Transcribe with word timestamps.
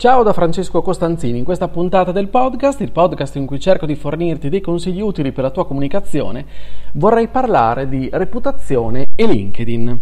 Ciao 0.00 0.22
da 0.22 0.32
Francesco 0.32 0.80
Costanzini, 0.80 1.36
in 1.36 1.44
questa 1.44 1.68
puntata 1.68 2.10
del 2.10 2.28
podcast, 2.28 2.80
il 2.80 2.90
podcast 2.90 3.36
in 3.36 3.44
cui 3.44 3.60
cerco 3.60 3.84
di 3.84 3.94
fornirti 3.94 4.48
dei 4.48 4.62
consigli 4.62 5.02
utili 5.02 5.30
per 5.30 5.44
la 5.44 5.50
tua 5.50 5.66
comunicazione, 5.66 6.46
vorrei 6.92 7.28
parlare 7.28 7.86
di 7.86 8.08
reputazione 8.10 9.08
e 9.14 9.26
LinkedIn. 9.26 10.00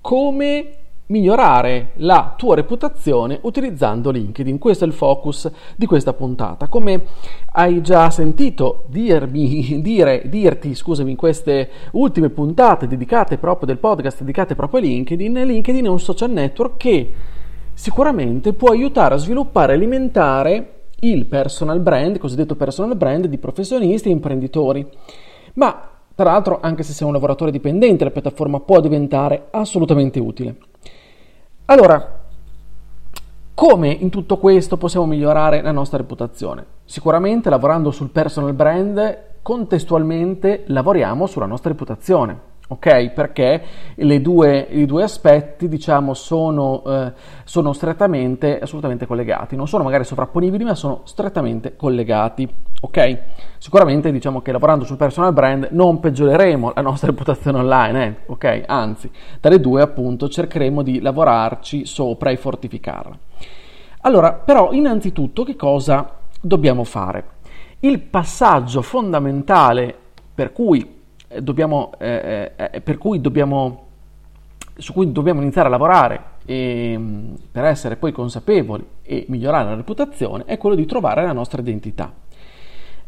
Come 0.00 0.70
migliorare 1.08 1.90
la 1.96 2.34
tua 2.36 2.54
reputazione 2.54 3.38
utilizzando 3.42 4.10
LinkedIn. 4.10 4.58
Questo 4.58 4.84
è 4.84 4.86
il 4.86 4.92
focus 4.92 5.50
di 5.76 5.86
questa 5.86 6.12
puntata. 6.12 6.68
Come 6.68 7.04
hai 7.52 7.80
già 7.82 8.10
sentito 8.10 8.84
dirmi, 8.88 9.80
dire, 9.82 10.22
dirti, 10.26 10.74
scusami, 10.74 11.10
in 11.10 11.16
queste 11.16 11.70
ultime 11.92 12.30
puntate 12.30 12.86
dedicate 12.86 13.38
proprio 13.38 13.66
del 13.66 13.78
podcast, 13.78 14.20
dedicate 14.20 14.54
proprio 14.54 14.80
a 14.80 14.84
LinkedIn, 14.84 15.32
LinkedIn 15.32 15.84
è 15.84 15.88
un 15.88 16.00
social 16.00 16.30
network 16.30 16.76
che 16.76 17.12
sicuramente 17.72 18.52
può 18.52 18.70
aiutare 18.70 19.14
a 19.14 19.18
sviluppare 19.18 19.72
e 19.72 19.76
alimentare 19.76 20.72
il 21.00 21.26
personal 21.26 21.80
brand, 21.80 22.18
cosiddetto 22.18 22.56
personal 22.56 22.96
brand 22.96 23.26
di 23.26 23.38
professionisti 23.38 24.08
e 24.08 24.12
imprenditori. 24.12 24.86
Ma 25.54 25.90
tra 26.14 26.32
l'altro, 26.32 26.58
anche 26.60 26.82
se 26.82 26.92
sei 26.92 27.06
un 27.06 27.12
lavoratore 27.12 27.52
dipendente, 27.52 28.02
la 28.02 28.10
piattaforma 28.10 28.58
può 28.58 28.80
diventare 28.80 29.46
assolutamente 29.52 30.18
utile. 30.18 30.56
Allora, 31.70 32.20
come 33.52 33.90
in 33.90 34.08
tutto 34.08 34.38
questo 34.38 34.78
possiamo 34.78 35.04
migliorare 35.04 35.60
la 35.60 35.70
nostra 35.70 35.98
reputazione? 35.98 36.64
Sicuramente 36.86 37.50
lavorando 37.50 37.90
sul 37.90 38.08
personal 38.08 38.54
brand, 38.54 39.18
contestualmente 39.42 40.64
lavoriamo 40.68 41.26
sulla 41.26 41.44
nostra 41.44 41.68
reputazione 41.68 42.40
ok? 42.68 43.10
Perché 43.10 43.62
due, 44.20 44.66
i 44.70 44.84
due 44.84 45.02
aspetti, 45.02 45.68
diciamo, 45.68 46.14
sono, 46.14 46.82
eh, 46.86 47.12
sono, 47.44 47.72
strettamente, 47.72 48.60
assolutamente 48.60 49.06
collegati. 49.06 49.56
Non 49.56 49.66
sono 49.66 49.84
magari 49.84 50.04
sovrapponibili, 50.04 50.64
ma 50.64 50.74
sono 50.74 51.00
strettamente 51.04 51.76
collegati, 51.76 52.48
ok? 52.80 53.18
Sicuramente, 53.58 54.12
diciamo 54.12 54.42
che 54.42 54.52
lavorando 54.52 54.84
sul 54.84 54.96
personal 54.96 55.32
brand 55.32 55.68
non 55.70 55.98
peggioreremo 55.98 56.72
la 56.74 56.82
nostra 56.82 57.08
reputazione 57.10 57.58
online, 57.58 58.06
eh? 58.06 58.14
ok? 58.26 58.62
Anzi, 58.66 59.10
dalle 59.40 59.60
due, 59.60 59.82
appunto, 59.82 60.28
cercheremo 60.28 60.82
di 60.82 61.00
lavorarci 61.00 61.86
sopra 61.86 62.30
e 62.30 62.36
fortificarla. 62.36 63.18
Allora, 64.02 64.32
però, 64.34 64.72
innanzitutto, 64.72 65.42
che 65.42 65.56
cosa 65.56 66.16
dobbiamo 66.40 66.84
fare? 66.84 67.36
Il 67.80 68.00
passaggio 68.00 68.82
fondamentale 68.82 69.96
per 70.34 70.52
cui 70.52 70.97
dobbiamo, 71.40 71.92
eh, 71.98 72.52
eh, 72.56 72.70
eh, 72.72 72.80
per 72.80 72.98
cui 72.98 73.20
dobbiamo, 73.20 73.86
su 74.76 74.92
cui 74.92 75.12
dobbiamo 75.12 75.42
iniziare 75.42 75.68
a 75.68 75.70
lavorare 75.70 76.22
e, 76.46 76.92
ehm, 76.92 77.34
per 77.52 77.64
essere 77.64 77.96
poi 77.96 78.12
consapevoli 78.12 78.84
e 79.02 79.26
migliorare 79.28 79.68
la 79.68 79.74
reputazione 79.74 80.44
è 80.44 80.56
quello 80.56 80.74
di 80.74 80.86
trovare 80.86 81.22
la 81.22 81.32
nostra 81.32 81.60
identità. 81.60 82.12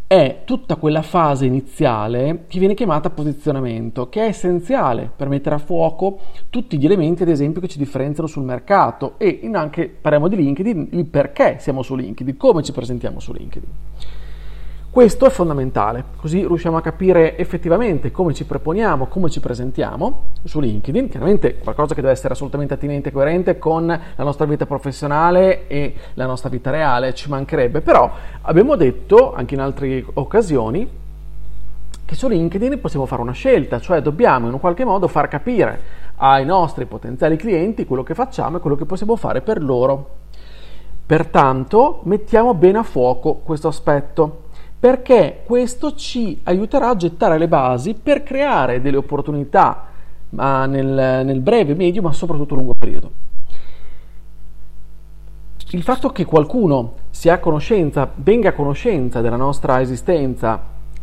È 0.07 0.41
tutta 0.45 0.75
quella 0.75 1.03
fase 1.03 1.47
iniziale 1.47 2.45
che 2.49 2.59
viene 2.59 2.75
chiamata 2.75 3.11
posizionamento, 3.11 4.09
che 4.09 4.23
è 4.23 4.27
essenziale 4.27 5.09
per 5.15 5.29
mettere 5.29 5.55
a 5.55 5.59
fuoco 5.59 6.19
tutti 6.51 6.77
gli 6.79 6.85
elementi, 6.85 7.23
ad 7.23 7.29
esempio, 7.29 7.61
che 7.61 7.69
ci 7.69 7.79
differenziano 7.79 8.29
sul 8.29 8.43
mercato 8.43 9.15
e 9.19 9.49
anche 9.53 9.89
parliamo 9.89 10.27
di 10.27 10.35
LinkedIn, 10.35 10.89
il 10.93 11.07
perché 11.07 11.59
siamo 11.61 11.83
su 11.83 11.95
LinkedIn, 11.95 12.37
come 12.37 12.65
ci 12.65 12.73
presentiamo 12.73 13.21
su 13.21 13.33
LinkedIn. 13.33 13.71
Questo 14.93 15.25
è 15.25 15.31
fondamentale, 15.31 16.03
così 16.17 16.41
riusciamo 16.41 16.77
a 16.77 16.81
capire 16.81 17.39
effettivamente 17.39 18.11
come 18.11 18.35
ci 18.35 18.45
proponiamo, 18.45 19.07
come 19.07 19.31
ci 19.31 19.39
presentiamo 19.39 20.23
su 20.43 20.59
LinkedIn, 20.59 21.09
chiaramente 21.09 21.59
qualcosa 21.59 21.95
che 21.95 22.01
deve 22.01 22.13
essere 22.13 22.33
assolutamente 22.33 22.75
attinente 22.75 23.11
e 23.11 23.13
coerente 23.13 23.57
con 23.57 23.87
la 23.87 24.25
nostra 24.25 24.47
vita 24.47 24.67
professionale 24.67 25.69
e 25.69 25.95
la 26.15 26.27
nostra 26.27 26.49
vita 26.49 26.73
reale, 26.73 27.15
ci 27.15 27.29
mancherebbe, 27.29 27.83
però 27.83 28.11
abbiamo 28.41 28.75
detto 28.75 29.33
anche 29.33 29.55
in 29.55 29.61
altre 29.61 30.05
occasioni 30.15 30.91
che 32.05 32.15
su 32.17 32.27
LinkedIn 32.27 32.81
possiamo 32.81 33.07
fare 33.07 33.23
una 33.23 33.31
scelta, 33.31 33.79
cioè 33.79 34.03
dobbiamo 34.03 34.49
in 34.49 34.55
un 34.55 34.59
qualche 34.59 34.85
modo 34.85 35.07
far 35.07 35.29
capire 35.29 35.81
ai 36.17 36.45
nostri 36.45 36.87
potenziali 36.87 37.37
clienti 37.37 37.87
quello 37.87 38.03
che 38.03 38.15
facciamo 38.15 38.57
e 38.57 38.61
quello 38.61 38.75
che 38.75 38.87
possiamo 38.87 39.15
fare 39.15 39.41
per 39.41 39.63
loro. 39.63 40.19
Pertanto 41.07 42.01
mettiamo 42.05 42.55
bene 42.55 42.79
a 42.79 42.83
fuoco 42.83 43.35
questo 43.45 43.69
aspetto 43.69 44.49
perché 44.81 45.43
questo 45.45 45.95
ci 45.95 46.41
aiuterà 46.45 46.89
a 46.89 46.97
gettare 46.97 47.37
le 47.37 47.49
basi 47.49 47.95
per 47.95 48.23
creare 48.23 48.81
delle 48.81 48.97
opportunità 48.97 49.85
ma 50.31 50.67
nel, 50.67 50.87
nel 51.25 51.41
breve, 51.41 51.75
medio, 51.75 52.03
ma 52.03 52.13
soprattutto 52.13 52.55
lungo 52.55 52.75
periodo. 52.79 53.11
Il 55.73 55.83
fatto 55.83 56.11
che 56.11 56.25
qualcuno 56.25 56.95
sia 57.11 57.35
a 57.35 57.39
conoscenza, 57.39 58.11
venga 58.15 58.49
a 58.49 58.53
conoscenza 58.53 59.21
della 59.21 59.37
nostra 59.37 59.81
esistenza 59.81 60.61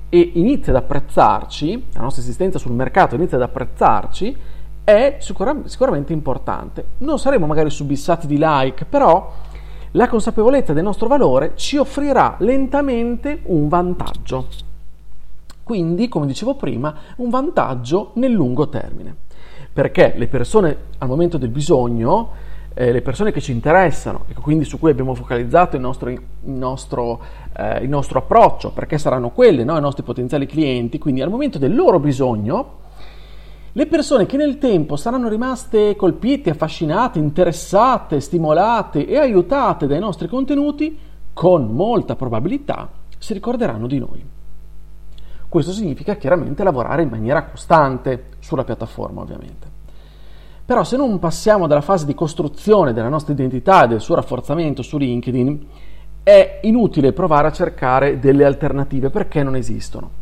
e 0.09 0.31
inizi 0.35 0.69
ad 0.71 0.77
apprezzarci, 0.77 1.85
la 1.93 2.01
nostra 2.01 2.21
esistenza 2.21 2.59
sul 2.59 2.73
mercato 2.73 3.15
inizia 3.15 3.37
ad 3.37 3.43
apprezzarci, 3.43 4.35
è 4.83 5.17
sicuramente 5.19 6.13
importante. 6.13 6.85
Non 6.99 7.19
saremo 7.19 7.45
magari 7.45 7.69
subissati 7.69 8.25
di 8.25 8.37
like, 8.39 8.85
però 8.85 9.33
la 9.91 10.07
consapevolezza 10.07 10.73
del 10.73 10.83
nostro 10.83 11.07
valore 11.07 11.53
ci 11.55 11.77
offrirà 11.77 12.35
lentamente 12.39 13.41
un 13.45 13.67
vantaggio. 13.67 14.47
Quindi, 15.63 16.07
come 16.07 16.25
dicevo 16.25 16.55
prima, 16.55 16.95
un 17.17 17.29
vantaggio 17.29 18.11
nel 18.15 18.31
lungo 18.31 18.69
termine. 18.69 19.15
Perché 19.73 20.13
le 20.15 20.27
persone 20.27 20.77
al 20.97 21.07
momento 21.07 21.37
del 21.37 21.49
bisogno, 21.49 22.31
eh, 22.73 22.91
le 22.91 23.01
persone 23.01 23.31
che 23.31 23.41
ci 23.41 23.51
interessano 23.51 24.25
e 24.27 24.33
quindi 24.35 24.63
su 24.63 24.77
cui 24.79 24.91
abbiamo 24.91 25.15
focalizzato 25.15 25.75
il 25.75 25.81
nostro, 25.81 26.09
il 26.09 26.21
nostro, 26.43 27.19
eh, 27.57 27.79
il 27.79 27.89
nostro 27.89 28.19
approccio, 28.19 28.71
perché 28.71 28.97
saranno 28.97 29.31
quelle 29.31 29.63
no, 29.63 29.77
i 29.77 29.81
nostri 29.81 30.03
potenziali 30.03 30.45
clienti, 30.45 30.99
quindi 30.99 31.21
al 31.21 31.29
momento 31.29 31.57
del 31.57 31.75
loro 31.75 31.99
bisogno, 31.99 32.85
le 33.71 33.85
persone 33.87 34.25
che 34.25 34.37
nel 34.37 34.57
tempo 34.57 34.95
saranno 34.95 35.29
rimaste 35.29 35.95
colpite, 35.95 36.49
affascinate, 36.49 37.19
interessate, 37.19 38.19
stimolate 38.19 39.05
e 39.05 39.17
aiutate 39.17 39.87
dai 39.87 39.99
nostri 39.99 40.27
contenuti, 40.27 40.97
con 41.33 41.67
molta 41.67 42.15
probabilità 42.15 42.89
si 43.17 43.33
ricorderanno 43.33 43.87
di 43.87 43.99
noi. 43.99 44.25
Questo 45.49 45.71
significa 45.71 46.15
chiaramente 46.15 46.63
lavorare 46.63 47.03
in 47.03 47.09
maniera 47.09 47.45
costante 47.45 48.29
sulla 48.39 48.63
piattaforma, 48.63 49.21
ovviamente. 49.21 49.75
Però 50.65 50.83
se 50.83 50.97
non 50.97 51.17
passiamo 51.19 51.67
dalla 51.67 51.81
fase 51.81 52.05
di 52.05 52.13
costruzione 52.13 52.91
della 52.91 53.07
nostra 53.07 53.33
identità 53.33 53.85
e 53.85 53.87
del 53.87 54.01
suo 54.01 54.15
rafforzamento 54.15 54.81
su 54.81 54.97
LinkedIn, 54.97 55.67
è 56.23 56.59
inutile 56.63 57.13
provare 57.13 57.47
a 57.47 57.51
cercare 57.53 58.19
delle 58.19 58.43
alternative 58.43 59.09
perché 59.09 59.43
non 59.43 59.55
esistono. 59.55 60.16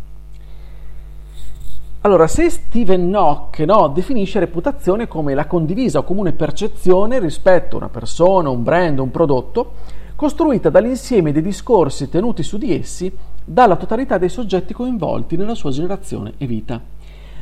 Allora, 2.05 2.27
se 2.27 2.51
Steven 2.51 3.09
Nock 3.09 3.61
no, 3.61 3.88
definisce 3.88 4.38
reputazione 4.38 5.07
come 5.07 5.33
la 5.33 5.47
condivisa 5.47 5.97
o 5.97 6.03
comune 6.03 6.33
percezione 6.33 7.17
rispetto 7.17 7.75
a 7.75 7.79
una 7.79 7.89
persona, 7.89 8.47
un 8.47 8.61
brand, 8.61 8.99
un 8.99 9.09
prodotto, 9.09 9.73
costruita 10.16 10.69
dall'insieme 10.69 11.31
dei 11.31 11.41
discorsi 11.41 12.07
tenuti 12.07 12.43
su 12.43 12.59
di 12.59 12.75
essi 12.75 13.11
dalla 13.43 13.75
totalità 13.75 14.19
dei 14.19 14.29
soggetti 14.29 14.72
coinvolti 14.72 15.35
nella 15.35 15.55
sua 15.55 15.72
generazione 15.72 16.34
e 16.37 16.46
vita. 16.46 16.79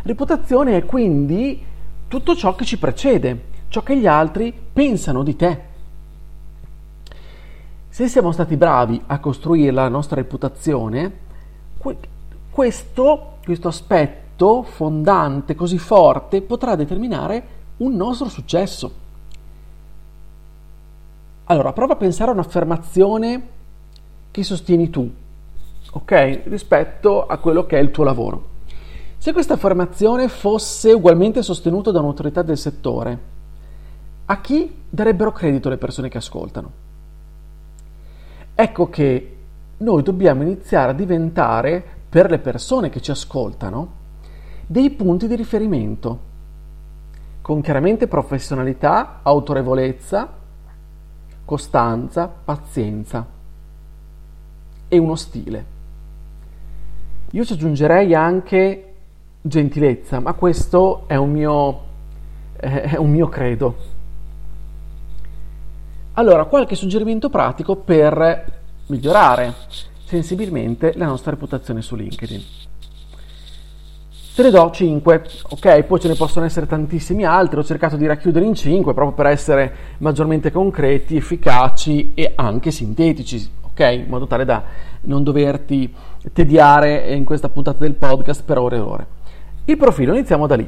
Reputazione 0.03 0.77
è 0.77 0.85
quindi 0.85 1.61
tutto 2.07 2.33
ciò 2.33 2.55
che 2.55 2.63
ci 2.63 2.77
precede, 2.77 3.43
ciò 3.67 3.83
che 3.83 3.97
gli 3.97 4.07
altri 4.07 4.57
pensano 4.71 5.23
di 5.23 5.35
te. 5.35 5.61
Se 7.89 8.07
siamo 8.07 8.31
stati 8.31 8.55
bravi 8.55 9.01
a 9.07 9.19
costruire 9.19 9.71
la 9.71 9.89
nostra 9.89 10.15
reputazione, 10.15 11.11
questo, 12.49 13.33
questo 13.43 13.67
aspetto 13.67 14.22
aspetto 14.43 14.63
fondante 14.63 15.55
così 15.55 15.77
forte 15.77 16.41
potrà 16.41 16.75
determinare 16.75 17.61
un 17.77 17.95
nostro 17.95 18.27
successo. 18.27 19.01
Allora, 21.45 21.73
prova 21.73 21.93
a 21.93 21.97
pensare 21.97 22.31
a 22.31 22.33
un'affermazione 22.33 23.47
che 24.31 24.43
sostieni 24.43 24.89
tu, 24.89 25.09
ok? 25.91 26.41
Rispetto 26.45 27.25
a 27.25 27.37
quello 27.37 27.65
che 27.65 27.77
è 27.77 27.81
il 27.81 27.91
tuo 27.91 28.03
lavoro. 28.03 28.51
Se 29.17 29.31
questa 29.31 29.53
affermazione 29.53 30.27
fosse 30.27 30.91
ugualmente 30.91 31.41
sostenuta 31.41 31.91
da 31.91 31.99
un'autorità 31.99 32.41
del 32.41 32.57
settore, 32.57 33.31
a 34.25 34.41
chi 34.41 34.83
darebbero 34.89 35.31
credito 35.31 35.69
le 35.69 35.77
persone 35.77 36.09
che 36.09 36.17
ascoltano? 36.17 36.71
Ecco 38.55 38.89
che 38.89 39.37
noi 39.77 40.03
dobbiamo 40.03 40.43
iniziare 40.43 40.91
a 40.91 40.95
diventare, 40.95 41.83
per 42.09 42.29
le 42.29 42.39
persone 42.39 42.89
che 42.89 43.01
ci 43.01 43.11
ascoltano, 43.11 44.01
dei 44.73 44.89
punti 44.89 45.27
di 45.27 45.35
riferimento, 45.35 46.19
con 47.41 47.61
chiaramente 47.61 48.07
professionalità, 48.07 49.19
autorevolezza, 49.21 50.27
costanza, 51.45 52.27
pazienza 52.27 53.23
e 54.87 54.97
uno 54.97 55.13
stile. 55.13 55.65
Io 57.29 57.45
ci 57.45 57.53
aggiungerei 57.53 58.15
anche 58.15 58.93
gentilezza, 59.43 60.19
ma 60.19 60.33
questo 60.33 61.03
è 61.05 61.17
un 61.17 61.31
mio, 61.31 61.81
è 62.55 62.95
un 62.95 63.11
mio 63.11 63.29
credo. 63.29 63.75
Allora, 66.13 66.45
qualche 66.45 66.73
suggerimento 66.73 67.29
pratico 67.29 67.75
per 67.75 68.61
migliorare 68.87 69.53
sensibilmente 70.03 70.93
la 70.95 71.05
nostra 71.05 71.29
reputazione 71.29 71.83
su 71.83 71.95
LinkedIn. 71.95 72.62
Te 74.35 74.41
ne 74.41 74.49
do 74.49 74.71
5, 74.71 75.23
ok? 75.49 75.83
Poi 75.83 75.99
ce 75.99 76.07
ne 76.07 76.15
possono 76.15 76.43
essere 76.43 76.65
tantissimi 76.65 77.23
altri, 77.23 77.59
ho 77.59 77.63
cercato 77.63 77.97
di 77.97 78.07
racchiudere 78.07 78.43
in 78.43 78.55
5 78.55 78.91
proprio 78.95 79.15
per 79.15 79.27
essere 79.27 79.75
maggiormente 79.99 80.51
concreti, 80.51 81.15
efficaci 81.15 82.13
e 82.15 82.31
anche 82.33 82.71
sintetici, 82.71 83.47
ok? 83.61 83.79
In 83.79 84.05
modo 84.07 84.25
tale 84.25 84.43
da 84.43 84.63
non 85.01 85.21
doverti 85.21 85.93
tediare 86.33 87.13
in 87.13 87.25
questa 87.25 87.47
puntata 87.49 87.77
del 87.77 87.93
podcast 87.93 88.43
per 88.43 88.57
ore 88.57 88.77
e 88.77 88.79
ore. 88.79 89.07
Il 89.65 89.77
profilo, 89.77 90.13
iniziamo 90.13 90.47
da 90.47 90.55
lì. 90.55 90.67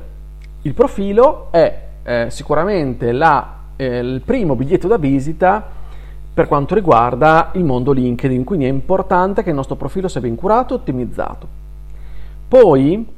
Il 0.62 0.74
profilo 0.76 1.48
è 1.50 1.82
eh, 2.04 2.28
sicuramente 2.30 3.12
la, 3.14 3.62
eh, 3.78 3.98
il 3.98 4.22
primo 4.24 4.56
biglietto 4.56 4.88
da 4.88 4.98
visita 4.98 5.68
per 6.32 6.48
quanto 6.48 6.76
riguarda 6.76 7.50
il 7.56 7.64
mondo 7.64 7.94
LinkedIn, 7.94 8.44
quindi 8.44 8.66
è 8.66 8.70
importante 8.70 9.42
che 9.42 9.50
il 9.50 9.56
nostro 9.56 9.76
profilo 9.76 10.08
sia 10.08 10.22
ben 10.22 10.36
curato 10.36 10.76
e 10.76 10.78
ottimizzato. 10.78 11.48
Poi 12.48 13.15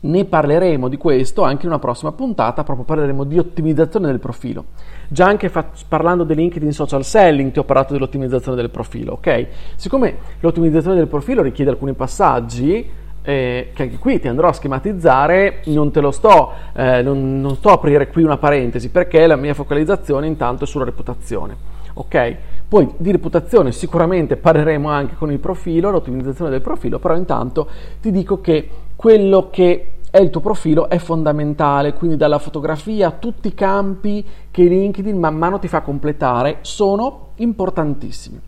ne 0.00 0.24
parleremo 0.24 0.88
di 0.88 0.96
questo 0.96 1.42
anche 1.42 1.64
in 1.64 1.72
una 1.72 1.80
prossima 1.80 2.12
puntata, 2.12 2.62
proprio 2.62 2.84
parleremo 2.84 3.24
di 3.24 3.38
ottimizzazione 3.38 4.06
del 4.06 4.20
profilo. 4.20 4.66
Già 5.08 5.26
anche 5.26 5.48
fa- 5.48 5.66
parlando 5.88 6.24
di 6.24 6.34
LinkedIn 6.34 6.72
social 6.72 7.04
selling 7.04 7.50
ti 7.50 7.58
ho 7.58 7.64
parlato 7.64 7.94
dell'ottimizzazione 7.94 8.56
del 8.56 8.70
profilo, 8.70 9.14
ok? 9.14 9.46
Siccome 9.74 10.16
l'ottimizzazione 10.40 10.96
del 10.96 11.08
profilo 11.08 11.42
richiede 11.42 11.70
alcuni 11.70 11.94
passaggi, 11.94 12.88
eh, 13.22 13.70
che 13.74 13.82
anche 13.82 13.98
qui 13.98 14.20
ti 14.20 14.28
andrò 14.28 14.48
a 14.48 14.52
schematizzare, 14.52 15.60
non 15.66 15.90
te 15.90 16.00
lo 16.00 16.10
sto, 16.10 16.52
eh, 16.74 17.02
non, 17.02 17.40
non 17.40 17.56
sto 17.56 17.70
a 17.70 17.72
aprire 17.74 18.08
qui 18.08 18.22
una 18.22 18.38
parentesi 18.38 18.90
perché 18.90 19.26
la 19.26 19.36
mia 19.36 19.54
focalizzazione 19.54 20.26
intanto 20.26 20.64
è 20.64 20.66
sulla 20.66 20.84
reputazione. 20.84 21.56
Ok? 21.94 22.36
Poi 22.68 22.88
di 22.96 23.10
reputazione 23.10 23.72
sicuramente 23.72 24.36
parleremo 24.36 24.88
anche 24.88 25.14
con 25.16 25.32
il 25.32 25.38
profilo, 25.40 25.90
l'ottimizzazione 25.90 26.50
del 26.50 26.60
profilo, 26.60 26.98
però 26.98 27.16
intanto 27.16 27.66
ti 28.00 28.10
dico 28.10 28.40
che 28.40 28.68
quello 28.98 29.48
che 29.48 29.92
è 30.10 30.18
il 30.18 30.30
tuo 30.30 30.40
profilo 30.40 30.88
è 30.88 30.98
fondamentale, 30.98 31.92
quindi 31.92 32.16
dalla 32.16 32.40
fotografia 32.40 33.06
a 33.06 33.12
tutti 33.12 33.46
i 33.46 33.54
campi 33.54 34.26
che 34.50 34.64
LinkedIn 34.64 35.16
man 35.16 35.36
mano 35.36 35.60
ti 35.60 35.68
fa 35.68 35.82
completare 35.82 36.58
sono 36.62 37.28
importantissimi 37.36 38.40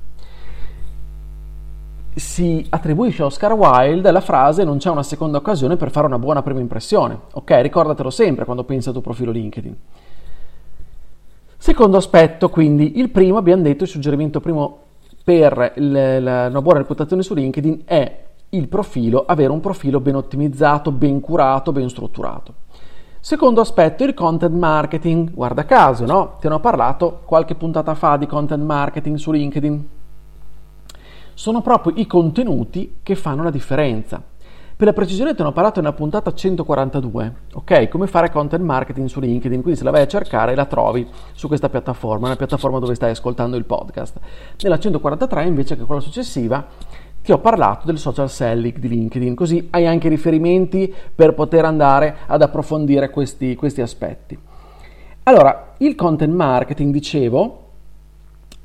si 2.12 2.66
attribuisce 2.68 3.22
a 3.22 3.26
Oscar 3.26 3.52
Wilde 3.52 4.10
la 4.10 4.20
frase 4.20 4.64
non 4.64 4.78
c'è 4.78 4.90
una 4.90 5.04
seconda 5.04 5.38
occasione 5.38 5.76
per 5.76 5.92
fare 5.92 6.06
una 6.06 6.18
buona 6.18 6.42
prima 6.42 6.58
impressione. 6.58 7.18
Ok, 7.34 7.52
ricordatelo 7.62 8.10
sempre 8.10 8.44
quando 8.44 8.64
pensi 8.64 8.88
al 8.88 8.94
tuo 8.94 9.02
profilo 9.02 9.30
LinkedIn. 9.30 9.76
Secondo 11.56 11.96
aspetto, 11.96 12.48
quindi, 12.48 12.98
il 12.98 13.10
primo, 13.10 13.38
abbiamo 13.38 13.62
detto, 13.62 13.84
il 13.84 13.88
suggerimento 13.88 14.40
primo 14.40 14.78
per 15.22 15.74
il, 15.76 16.22
la, 16.22 16.48
una 16.48 16.62
buona 16.62 16.78
reputazione 16.80 17.22
su 17.22 17.34
LinkedIn 17.34 17.82
è 17.84 18.28
il 18.50 18.68
profilo, 18.68 19.24
avere 19.26 19.52
un 19.52 19.60
profilo 19.60 20.00
ben 20.00 20.16
ottimizzato, 20.16 20.92
ben 20.92 21.20
curato, 21.20 21.72
ben 21.72 21.88
strutturato. 21.88 22.54
Secondo 23.20 23.60
aspetto, 23.60 24.04
il 24.04 24.14
content 24.14 24.54
marketing. 24.54 25.32
Guarda 25.32 25.64
caso, 25.64 26.06
no? 26.06 26.36
Ti 26.40 26.46
hanno 26.46 26.60
parlato 26.60 27.20
qualche 27.24 27.54
puntata 27.54 27.94
fa 27.94 28.16
di 28.16 28.26
content 28.26 28.62
marketing 28.62 29.16
su 29.16 29.30
LinkedIn 29.30 29.88
sono 31.40 31.62
proprio 31.62 31.94
i 31.96 32.06
contenuti 32.06 32.96
che 33.02 33.14
fanno 33.14 33.42
la 33.42 33.50
differenza. 33.50 34.22
Per 34.76 34.86
la 34.86 34.92
precisione 34.92 35.34
ti 35.34 35.40
ho 35.40 35.52
parlato 35.52 35.80
nella 35.80 35.94
puntata 35.94 36.34
142, 36.34 37.34
ok? 37.54 37.88
Come 37.88 38.06
fare 38.06 38.30
content 38.30 38.62
marketing 38.62 39.08
su 39.08 39.20
LinkedIn, 39.20 39.62
quindi 39.62 39.78
se 39.78 39.84
la 39.84 39.90
vai 39.90 40.02
a 40.02 40.06
cercare 40.06 40.54
la 40.54 40.66
trovi 40.66 41.08
su 41.32 41.48
questa 41.48 41.70
piattaforma, 41.70 42.26
una 42.26 42.36
piattaforma 42.36 42.78
dove 42.78 42.94
stai 42.94 43.12
ascoltando 43.12 43.56
il 43.56 43.64
podcast. 43.64 44.18
Nella 44.60 44.78
143 44.78 45.46
invece 45.46 45.78
che 45.78 45.84
quella 45.84 46.02
successiva 46.02 46.66
ti 47.22 47.32
ho 47.32 47.38
parlato 47.38 47.86
del 47.86 47.98
social 47.98 48.30
selling 48.30 48.78
di 48.78 48.88
LinkedIn, 48.88 49.34
così 49.34 49.68
hai 49.70 49.86
anche 49.86 50.08
riferimenti 50.08 50.92
per 51.14 51.34
poter 51.34 51.64
andare 51.64 52.18
ad 52.26 52.42
approfondire 52.42 53.10
questi, 53.10 53.54
questi 53.56 53.82
aspetti. 53.82 54.38
Allora, 55.24 55.74
il 55.78 55.94
content 55.94 56.32
marketing, 56.32 56.92
dicevo, 56.92 57.68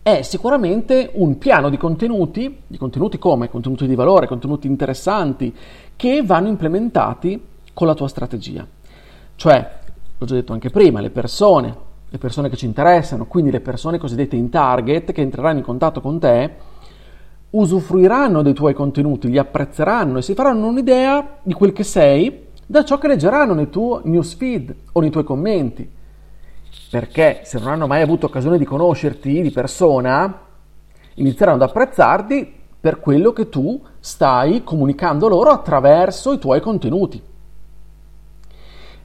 è 0.01 0.21
sicuramente 0.21 1.09
un 1.13 1.37
piano 1.37 1.69
di 1.69 1.77
contenuti, 1.77 2.61
di 2.65 2.77
contenuti 2.77 3.17
come? 3.17 3.49
Contenuti 3.49 3.87
di 3.87 3.95
valore, 3.95 4.27
contenuti 4.27 4.67
interessanti, 4.67 5.53
che 5.95 6.21
vanno 6.23 6.47
implementati 6.47 7.41
con 7.73 7.87
la 7.87 7.93
tua 7.93 8.07
strategia. 8.07 8.65
Cioè, 9.35 9.71
l'ho 10.17 10.25
già 10.25 10.35
detto 10.35 10.53
anche 10.53 10.69
prima, 10.69 11.01
le 11.01 11.09
persone, 11.09 11.75
le 12.07 12.17
persone 12.17 12.49
che 12.49 12.55
ci 12.55 12.65
interessano, 12.65 13.25
quindi 13.25 13.51
le 13.51 13.59
persone 13.59 13.97
cosiddette 13.97 14.35
in 14.35 14.49
target 14.49 15.11
che 15.11 15.21
entreranno 15.21 15.57
in 15.57 15.65
contatto 15.65 16.01
con 16.01 16.19
te, 16.19 16.51
usufruiranno 17.57 18.41
dei 18.41 18.53
tuoi 18.53 18.73
contenuti, 18.73 19.29
li 19.29 19.37
apprezzeranno 19.37 20.17
e 20.17 20.21
si 20.21 20.33
faranno 20.33 20.67
un'idea 20.67 21.37
di 21.41 21.53
quel 21.53 21.73
che 21.73 21.83
sei 21.83 22.43
da 22.65 22.83
ciò 22.83 22.97
che 22.97 23.07
leggeranno 23.07 23.53
nei 23.53 23.69
tuoi 23.69 24.01
newsfeed 24.03 24.75
o 24.93 24.99
nei 24.99 25.09
tuoi 25.09 25.23
commenti 25.23 25.89
perché 26.89 27.41
se 27.43 27.59
non 27.59 27.69
hanno 27.69 27.87
mai 27.87 28.01
avuto 28.01 28.27
occasione 28.27 28.57
di 28.57 28.65
conoscerti 28.65 29.41
di 29.41 29.51
persona, 29.51 30.41
inizieranno 31.15 31.61
ad 31.61 31.69
apprezzarti 31.69 32.53
per 32.79 32.99
quello 32.99 33.33
che 33.33 33.49
tu 33.49 33.81
stai 33.99 34.63
comunicando 34.63 35.27
loro 35.27 35.49
attraverso 35.49 36.31
i 36.31 36.39
tuoi 36.39 36.61
contenuti. 36.61 37.21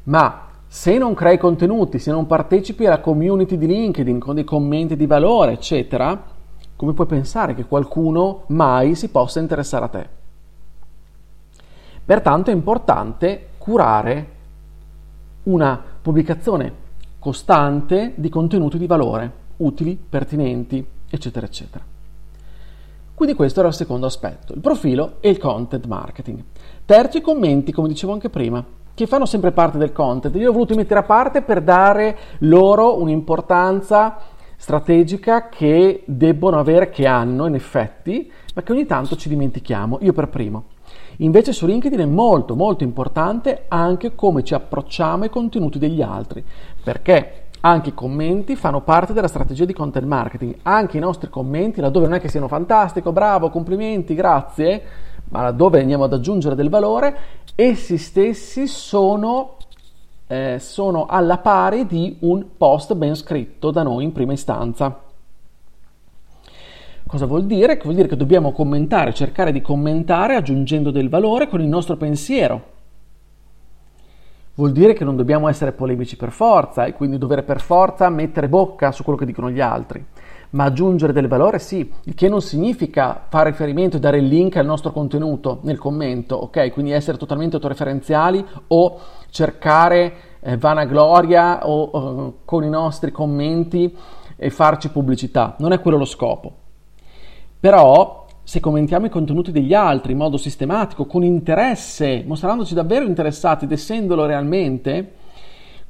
Ma 0.05 0.49
se 0.67 0.99
non 0.99 1.14
crei 1.14 1.38
contenuti, 1.38 1.99
se 1.99 2.12
non 2.12 2.26
partecipi 2.26 2.87
alla 2.87 3.00
community 3.00 3.56
di 3.56 3.67
LinkedIn 3.67 4.20
con 4.20 4.35
dei 4.35 4.44
commenti 4.44 4.96
di 4.96 5.06
valore, 5.06 5.53
eccetera, 5.53 6.23
come 6.81 6.94
puoi 6.94 7.06
pensare 7.06 7.55
che 7.55 7.67
qualcuno 7.67 8.44
mai 8.47 8.94
si 8.94 9.11
possa 9.11 9.38
interessare 9.38 9.85
a 9.85 9.88
te? 9.88 10.09
Pertanto 12.03 12.49
è 12.49 12.55
importante 12.55 13.49
curare 13.58 14.29
una 15.43 15.79
pubblicazione 16.01 16.72
costante 17.19 18.15
di 18.17 18.31
contenuti 18.31 18.79
di 18.79 18.87
valore, 18.87 19.31
utili, 19.58 19.94
pertinenti, 19.94 20.82
eccetera, 21.10 21.44
eccetera. 21.44 21.84
Quindi 23.15 23.34
questo 23.34 23.58
era 23.60 23.69
il 23.69 23.75
secondo 23.75 24.06
aspetto, 24.06 24.55
il 24.55 24.60
profilo 24.60 25.17
e 25.20 25.29
il 25.29 25.37
content 25.37 25.84
marketing. 25.84 26.43
Terzo, 26.87 27.19
i 27.19 27.20
commenti, 27.20 27.72
come 27.72 27.89
dicevo 27.89 28.15
anche 28.15 28.31
prima, 28.31 28.65
che 28.94 29.06
fanno 29.06 29.27
sempre 29.27 29.53
parte 29.53 29.77
del 29.77 29.93
content. 29.93 30.34
Io 30.37 30.49
ho 30.49 30.55
voluto 30.55 30.75
mettere 30.75 31.01
a 31.01 31.03
parte 31.03 31.43
per 31.43 31.60
dare 31.60 32.17
loro 32.39 32.99
un'importanza 32.99 34.39
strategica 34.60 35.48
che 35.48 36.02
debbono 36.05 36.58
avere, 36.58 36.90
che 36.90 37.06
hanno 37.06 37.46
in 37.46 37.55
effetti, 37.55 38.31
ma 38.55 38.62
che 38.62 38.72
ogni 38.72 38.84
tanto 38.84 39.17
ci 39.17 39.31
dimentichiamo, 39.31 40.00
io 40.02 40.12
per 40.12 40.29
primo. 40.29 40.64
Invece 41.17 41.55
su 41.55 41.64
LinkedIn 41.64 41.98
è 41.98 42.05
molto 42.05 42.55
molto 42.55 42.84
importante 42.84 43.64
anche 43.69 44.14
come 44.14 44.44
ci 44.44 44.52
approcciamo 44.52 45.22
ai 45.22 45.31
contenuti 45.31 45.79
degli 45.79 46.02
altri, 46.02 46.44
perché 46.84 47.46
anche 47.60 47.88
i 47.88 47.94
commenti 47.94 48.55
fanno 48.55 48.82
parte 48.82 49.14
della 49.14 49.29
strategia 49.29 49.64
di 49.64 49.72
content 49.72 50.06
marketing. 50.06 50.56
Anche 50.62 50.98
i 50.98 51.00
nostri 51.00 51.31
commenti, 51.31 51.81
laddove 51.81 52.06
non 52.06 52.17
è 52.17 52.20
che 52.20 52.29
siano 52.29 52.46
fantastico, 52.46 53.12
bravo, 53.12 53.48
complimenti, 53.48 54.14
grazie, 54.14 54.82
ma 55.31 55.40
laddove 55.40 55.81
andiamo 55.81 56.05
ad 56.05 56.12
aggiungere 56.12 56.55
del 56.55 56.69
valore, 56.69 57.17
essi 57.55 57.96
stessi 57.96 58.67
sono, 58.67 59.56
eh, 60.31 60.60
sono 60.60 61.06
alla 61.06 61.39
pari 61.39 61.87
di 61.87 62.19
un 62.20 62.56
post 62.56 62.94
ben 62.94 63.17
scritto 63.17 63.72
da 63.72 63.82
noi 63.82 64.05
in 64.05 64.13
prima 64.13 64.32
istanza. 64.32 64.96
Cosa 67.05 67.27
vuol 67.27 67.46
dire? 67.46 67.81
Vuol 67.82 67.96
dire 67.96 68.06
che 68.06 68.17
dobbiamo 68.17 68.53
commentare, 68.53 69.13
cercare 69.13 69.51
di 69.51 69.60
commentare 69.60 70.37
aggiungendo 70.37 70.93
del 70.93 71.08
valore 71.08 71.49
con 71.49 71.60
il 71.60 71.67
nostro 71.67 71.96
pensiero. 71.96 72.63
Vuol 74.55 74.70
dire 74.70 74.93
che 74.93 75.03
non 75.03 75.17
dobbiamo 75.17 75.49
essere 75.49 75.72
polemici 75.72 76.17
per 76.17 76.31
forza 76.31 76.84
e 76.84 76.93
quindi 76.93 77.19
dover 77.19 77.43
per 77.43 77.60
forza 77.60 78.08
mettere 78.08 78.49
bocca 78.49 78.93
su 78.93 79.03
quello 79.03 79.19
che 79.19 79.27
dicono 79.27 79.51
gli 79.51 79.60
altri, 79.60 80.05
ma 80.50 80.64
aggiungere 80.64 81.12
del 81.12 81.28
valore 81.28 81.58
sì, 81.58 81.90
il 82.04 82.14
che 82.14 82.28
non 82.28 82.40
significa 82.40 83.26
fare 83.28 83.50
riferimento 83.50 83.96
e 83.96 84.00
dare 84.00 84.19
il 84.19 84.26
link 84.26 84.56
al 84.56 84.66
nostro 84.66 84.90
contenuto 84.90 85.60
nel 85.62 85.78
commento, 85.78 86.36
ok? 86.36 86.72
Quindi 86.72 86.92
essere 86.92 87.19
totalmente 87.19 87.56
autoreferenziali 87.56 88.44
o 88.69 88.98
cercare 89.30 90.12
eh, 90.40 90.56
vanagloria 90.56 91.66
o 91.69 91.90
eh, 91.92 92.32
con 92.44 92.64
i 92.64 92.69
nostri 92.69 93.12
commenti 93.12 93.94
e 94.36 94.50
farci 94.50 94.88
pubblicità, 94.88 95.54
non 95.58 95.72
è 95.72 95.80
quello 95.80 95.98
lo 95.98 96.04
scopo. 96.04 96.52
Però 97.60 98.26
se 98.42 98.58
commentiamo 98.58 99.06
i 99.06 99.10
contenuti 99.10 99.52
degli 99.52 99.74
altri 99.74 100.12
in 100.12 100.19
modo 100.19 100.36
sistematico, 100.36 101.04
con 101.04 101.22
interesse, 101.22 102.24
mostrandoci 102.26 102.74
davvero 102.74 103.04
interessati 103.04 103.64
ed 103.64 103.72
essendolo 103.72 104.26
realmente, 104.26 105.12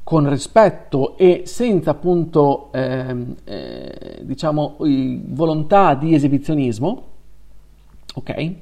con 0.02 0.28
rispetto 0.28 1.16
e 1.16 1.42
senza 1.44 1.90
appunto 1.90 2.70
eh, 2.72 3.16
eh, 3.44 4.18
diciamo 4.22 4.76
volontà 4.78 5.94
di 5.94 6.14
esibizionismo, 6.14 7.04
ok? 8.14 8.52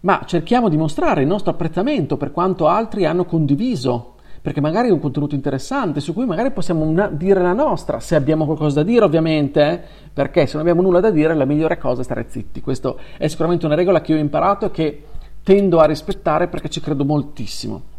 Ma 0.00 0.22
cerchiamo 0.26 0.68
di 0.68 0.76
mostrare 0.76 1.22
il 1.22 1.28
nostro 1.28 1.52
apprezzamento 1.52 2.16
per 2.16 2.30
quanto 2.30 2.66
altri 2.66 3.06
hanno 3.06 3.24
condiviso 3.24 4.14
perché 4.44 4.60
magari 4.60 4.88
è 4.88 4.92
un 4.92 5.00
contenuto 5.00 5.34
interessante 5.34 6.00
su 6.00 6.12
cui 6.12 6.26
magari 6.26 6.50
possiamo 6.50 6.84
una, 6.84 7.08
dire 7.08 7.40
la 7.40 7.54
nostra, 7.54 7.98
se 7.98 8.14
abbiamo 8.14 8.44
qualcosa 8.44 8.82
da 8.82 8.82
dire 8.82 9.02
ovviamente, 9.02 9.62
eh? 9.62 9.80
perché 10.12 10.44
se 10.44 10.58
non 10.58 10.60
abbiamo 10.60 10.82
nulla 10.82 11.00
da 11.00 11.08
dire 11.08 11.34
la 11.34 11.46
migliore 11.46 11.78
cosa 11.78 12.02
è 12.02 12.04
stare 12.04 12.26
zitti. 12.28 12.60
Questa 12.60 12.94
è 13.16 13.26
sicuramente 13.26 13.64
una 13.64 13.74
regola 13.74 14.02
che 14.02 14.12
io 14.12 14.18
ho 14.18 14.20
imparato 14.20 14.66
e 14.66 14.70
che 14.70 15.04
tendo 15.42 15.78
a 15.78 15.86
rispettare 15.86 16.48
perché 16.48 16.68
ci 16.68 16.82
credo 16.82 17.06
moltissimo. 17.06 17.93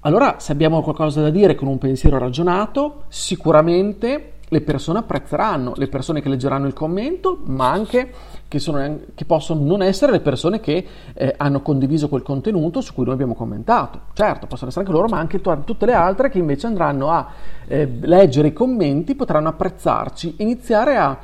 Allora, 0.00 0.36
se 0.38 0.52
abbiamo 0.52 0.80
qualcosa 0.80 1.22
da 1.22 1.30
dire 1.30 1.56
con 1.56 1.66
un 1.66 1.78
pensiero 1.78 2.18
ragionato, 2.18 3.04
sicuramente 3.08 4.34
le 4.50 4.60
persone 4.60 5.00
apprezzeranno, 5.00 5.72
le 5.76 5.88
persone 5.88 6.22
che 6.22 6.28
leggeranno 6.28 6.66
il 6.66 6.72
commento, 6.72 7.40
ma 7.44 7.70
anche 7.70 8.12
che, 8.46 8.60
sono, 8.60 9.00
che 9.14 9.24
possono 9.24 9.64
non 9.64 9.82
essere 9.82 10.12
le 10.12 10.20
persone 10.20 10.60
che 10.60 10.86
eh, 11.14 11.34
hanno 11.36 11.60
condiviso 11.62 12.08
quel 12.08 12.22
contenuto 12.22 12.80
su 12.80 12.94
cui 12.94 13.04
noi 13.04 13.14
abbiamo 13.14 13.34
commentato. 13.34 14.02
Certo, 14.12 14.46
possono 14.46 14.70
essere 14.70 14.84
anche 14.86 14.96
loro, 14.96 15.08
ma 15.08 15.18
anche 15.18 15.40
t- 15.40 15.64
tutte 15.64 15.84
le 15.84 15.94
altre 15.94 16.30
che 16.30 16.38
invece 16.38 16.68
andranno 16.68 17.10
a 17.10 17.32
eh, 17.66 17.98
leggere 18.00 18.48
i 18.48 18.52
commenti, 18.52 19.16
potranno 19.16 19.48
apprezzarci, 19.48 20.36
iniziare 20.38 20.96
a, 20.96 21.18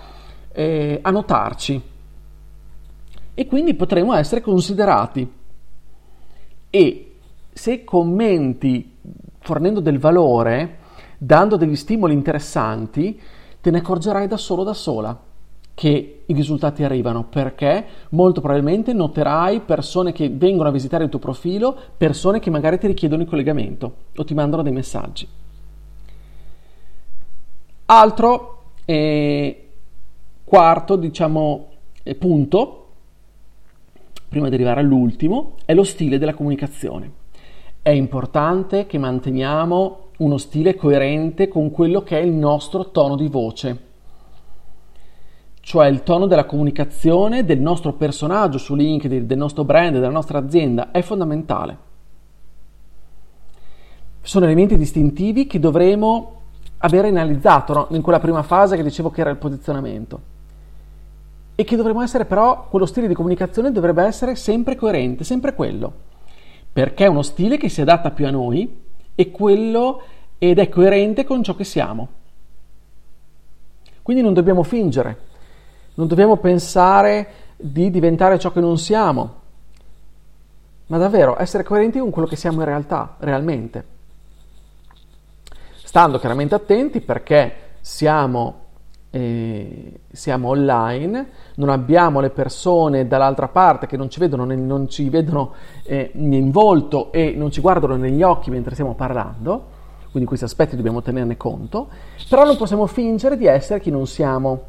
eh, 0.52 0.98
a 1.00 1.10
notarci 1.10 1.82
e 3.34 3.46
quindi 3.46 3.74
potremo 3.74 4.14
essere 4.14 4.40
considerati. 4.40 5.32
E 6.70 7.13
se 7.54 7.84
commenti 7.84 8.96
fornendo 9.38 9.80
del 9.80 9.99
valore, 9.99 10.78
dando 11.16 11.56
degli 11.56 11.76
stimoli 11.76 12.12
interessanti, 12.12 13.18
te 13.61 13.70
ne 13.70 13.78
accorgerai 13.78 14.26
da 14.26 14.37
solo 14.37 14.64
da 14.64 14.75
sola 14.75 15.18
che 15.73 16.23
i 16.26 16.32
risultati 16.34 16.84
arrivano 16.84 17.25
perché 17.25 17.84
molto 18.11 18.40
probabilmente 18.40 18.92
noterai 18.92 19.61
persone 19.61 20.12
che 20.12 20.28
vengono 20.28 20.68
a 20.68 20.73
visitare 20.73 21.04
il 21.04 21.11
tuo 21.11 21.18
profilo, 21.18 21.76
persone 21.96 22.38
che 22.38 22.50
magari 22.50 22.78
ti 22.78 22.87
richiedono 22.87 23.23
il 23.23 23.28
collegamento 23.28 23.94
o 24.14 24.25
ti 24.25 24.34
mandano 24.34 24.62
dei 24.62 24.73
messaggi. 24.73 25.26
Altro 27.87 28.62
eh, 28.84 29.68
quarto, 30.44 30.96
diciamo, 30.96 31.68
eh, 32.02 32.14
punto, 32.14 32.88
prima 34.28 34.49
di 34.49 34.54
arrivare 34.54 34.80
all'ultimo, 34.80 35.56
è 35.64 35.75
lo 35.75 35.84
stile 35.84 36.18
della 36.18 36.34
comunicazione. 36.34 37.23
È 37.84 37.90
importante 37.90 38.86
che 38.86 38.96
manteniamo 38.96 39.98
uno 40.16 40.38
stile 40.38 40.74
coerente 40.74 41.48
con 41.48 41.70
quello 41.70 42.02
che 42.02 42.18
è 42.18 42.22
il 42.22 42.32
nostro 42.32 42.90
tono 42.90 43.14
di 43.14 43.28
voce, 43.28 43.78
cioè 45.60 45.88
il 45.88 46.02
tono 46.02 46.24
della 46.24 46.46
comunicazione 46.46 47.44
del 47.44 47.60
nostro 47.60 47.92
personaggio 47.92 48.56
su 48.56 48.74
LinkedIn, 48.74 49.26
del 49.26 49.36
nostro 49.36 49.64
brand, 49.64 49.92
della 49.92 50.08
nostra 50.08 50.38
azienda, 50.38 50.92
è 50.92 51.02
fondamentale. 51.02 51.76
Sono 54.22 54.46
elementi 54.46 54.78
distintivi 54.78 55.46
che 55.46 55.58
dovremo 55.58 56.40
aver 56.78 57.04
analizzato 57.04 57.74
no? 57.74 57.86
in 57.90 58.00
quella 58.00 58.18
prima 58.18 58.42
fase 58.42 58.76
che 58.76 58.82
dicevo 58.82 59.10
che 59.10 59.20
era 59.20 59.28
il 59.28 59.36
posizionamento 59.36 60.20
e 61.54 61.64
che 61.64 61.76
dovremmo 61.76 62.00
essere 62.00 62.24
però, 62.24 62.66
quello 62.66 62.86
stile 62.86 63.08
di 63.08 63.14
comunicazione 63.14 63.72
dovrebbe 63.72 64.04
essere 64.04 64.36
sempre 64.36 64.74
coerente, 64.74 65.22
sempre 65.22 65.52
quello, 65.52 66.12
perché 66.74 67.04
è 67.04 67.08
uno 67.08 67.22
stile 67.22 67.56
che 67.56 67.68
si 67.68 67.80
adatta 67.80 68.10
più 68.10 68.26
a 68.26 68.30
noi 68.30 68.82
e 69.14 69.30
quello 69.30 70.02
ed 70.38 70.58
è 70.58 70.68
coerente 70.68 71.24
con 71.24 71.44
ciò 71.44 71.54
che 71.54 71.62
siamo. 71.62 72.08
Quindi 74.02 74.24
non 74.24 74.34
dobbiamo 74.34 74.64
fingere, 74.64 75.18
non 75.94 76.08
dobbiamo 76.08 76.36
pensare 76.36 77.28
di 77.56 77.92
diventare 77.92 78.40
ciò 78.40 78.50
che 78.50 78.58
non 78.58 78.76
siamo, 78.76 79.34
ma 80.88 80.98
davvero 80.98 81.40
essere 81.40 81.62
coerenti 81.62 82.00
con 82.00 82.10
quello 82.10 82.26
che 82.26 82.34
siamo 82.34 82.58
in 82.58 82.66
realtà, 82.66 83.14
realmente. 83.20 83.86
Stando 85.84 86.18
chiaramente 86.18 86.56
attenti 86.56 87.00
perché 87.00 87.76
siamo, 87.82 88.63
eh, 89.14 90.00
siamo 90.11 90.49
online, 90.49 91.28
non 91.54 91.68
abbiamo 91.68 92.18
le 92.18 92.30
persone 92.30 93.06
dall'altra 93.06 93.47
parte 93.47 93.87
che 93.87 93.97
non 93.97 94.11
ci 94.11 94.18
vedono, 94.18 94.44
non 94.44 94.88
ci 94.88 95.09
vedono 95.09 95.52
eh, 95.85 96.11
in 96.14 96.50
volto 96.50 97.12
e 97.12 97.33
non 97.37 97.52
ci 97.52 97.61
guardano 97.61 97.94
negli 97.94 98.25
occhi 98.25 98.50
mentre 98.50 98.73
stiamo 98.73 98.94
parlando, 98.94 99.66
quindi 100.11 100.26
questi 100.26 100.44
aspetti 100.44 100.75
dobbiamo 100.75 101.00
tenerne 101.00 101.37
conto, 101.37 101.90
però 102.28 102.44
non 102.44 102.56
possiamo 102.56 102.87
fingere 102.87 103.37
di 103.37 103.47
essere 103.47 103.78
chi 103.78 103.92
non 103.92 104.09
siamo, 104.09 104.62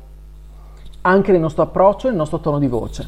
anche 1.02 1.32
nel 1.32 1.42
nostro 1.42 1.64
approccio 1.64 2.06
e 2.06 2.10
nel 2.10 2.20
nostro 2.20 2.38
tono 2.40 2.60
di 2.60 2.68
voce. 2.68 3.08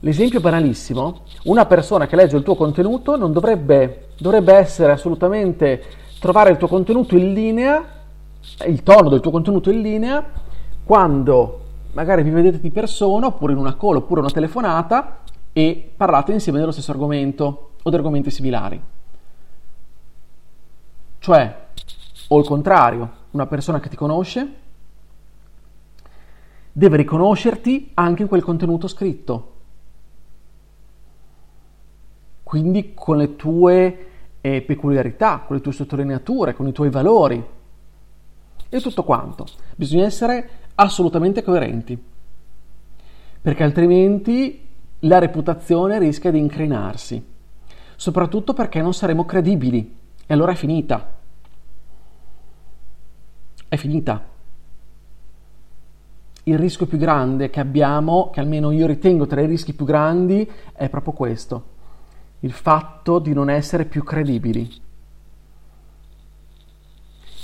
L'esempio 0.00 0.40
banalissimo, 0.40 1.20
una 1.44 1.64
persona 1.66 2.08
che 2.08 2.16
legge 2.16 2.36
il 2.36 2.42
tuo 2.42 2.56
contenuto 2.56 3.16
non 3.16 3.32
dovrebbe, 3.32 4.08
dovrebbe 4.18 4.54
essere 4.54 4.90
assolutamente 4.90 5.80
trovare 6.18 6.50
il 6.50 6.56
tuo 6.56 6.66
contenuto 6.66 7.16
in 7.16 7.32
linea, 7.32 7.98
il 8.66 8.82
tono 8.82 9.08
del 9.08 9.20
tuo 9.20 9.30
contenuto 9.30 9.70
in 9.70 9.80
linea, 9.80 10.24
quando 10.84 11.60
magari 11.92 12.22
vi 12.22 12.30
vedete 12.30 12.60
di 12.60 12.70
persona 12.70 13.26
oppure 13.26 13.52
in 13.52 13.58
una 13.58 13.76
call 13.76 13.96
oppure 13.96 14.20
una 14.20 14.30
telefonata 14.30 15.20
e 15.52 15.92
parlate 15.96 16.32
insieme 16.32 16.58
dello 16.58 16.70
stesso 16.70 16.90
argomento 16.90 17.70
o 17.82 17.90
di 17.90 17.96
argomenti 17.96 18.30
similari. 18.30 18.80
Cioè, 21.18 21.66
o 22.28 22.38
il 22.38 22.46
contrario, 22.46 23.10
una 23.32 23.46
persona 23.46 23.80
che 23.80 23.88
ti 23.88 23.96
conosce 23.96 24.54
deve 26.72 26.96
riconoscerti 26.96 27.90
anche 27.94 28.22
in 28.22 28.28
quel 28.28 28.42
contenuto 28.42 28.88
scritto. 28.88 29.48
Quindi 32.42 32.94
con 32.94 33.16
le 33.16 33.36
tue 33.36 34.06
eh, 34.40 34.62
peculiarità, 34.62 35.44
con 35.46 35.56
le 35.56 35.62
tue 35.62 35.72
sottolineature, 35.72 36.54
con 36.54 36.66
i 36.66 36.72
tuoi 36.72 36.90
valori 36.90 37.58
e 38.70 38.80
tutto 38.80 39.04
quanto. 39.04 39.46
Bisogna 39.76 40.06
essere 40.06 40.48
assolutamente 40.76 41.42
coerenti, 41.42 42.02
perché 43.42 43.62
altrimenti 43.62 44.66
la 45.00 45.18
reputazione 45.18 45.98
rischia 45.98 46.30
di 46.30 46.38
incrinarsi, 46.38 47.22
soprattutto 47.96 48.54
perché 48.54 48.80
non 48.80 48.94
saremo 48.94 49.26
credibili 49.26 49.96
e 50.26 50.32
allora 50.32 50.52
è 50.52 50.54
finita. 50.54 51.18
È 53.68 53.76
finita. 53.76 54.28
Il 56.44 56.58
rischio 56.58 56.86
più 56.86 56.98
grande 56.98 57.50
che 57.50 57.60
abbiamo, 57.60 58.30
che 58.30 58.40
almeno 58.40 58.70
io 58.70 58.86
ritengo 58.86 59.26
tra 59.26 59.40
i 59.40 59.46
rischi 59.46 59.74
più 59.74 59.84
grandi, 59.84 60.50
è 60.72 60.88
proprio 60.88 61.12
questo. 61.12 61.64
Il 62.40 62.52
fatto 62.52 63.18
di 63.18 63.32
non 63.32 63.50
essere 63.50 63.84
più 63.84 64.02
credibili. 64.02 64.88